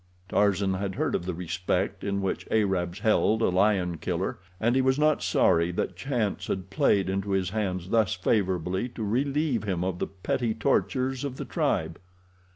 Tarzan 0.29 0.73
had 0.73 0.95
heard 0.95 1.13
of 1.13 1.27
the 1.27 1.33
respect 1.35 2.03
in 2.03 2.23
which 2.23 2.47
Arabs 2.49 2.97
held 3.01 3.43
a 3.43 3.49
lion 3.49 3.97
killer, 3.99 4.39
and 4.59 4.75
he 4.75 4.81
was 4.81 4.97
not 4.97 5.21
sorry 5.21 5.69
that 5.73 5.95
chance 5.95 6.47
had 6.47 6.71
played 6.71 7.07
into 7.07 7.29
his 7.33 7.51
hands 7.51 7.89
thus 7.89 8.15
favorably 8.15 8.89
to 8.89 9.03
relieve 9.03 9.61
him 9.63 9.83
of 9.83 9.99
the 9.99 10.07
petty 10.07 10.55
tortures 10.55 11.23
of 11.23 11.37
the 11.37 11.45
tribe. 11.45 11.99